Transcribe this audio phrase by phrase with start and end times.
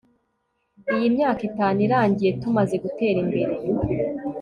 [0.95, 3.53] iyi myaka itanu irangiye tumaze gutera imbere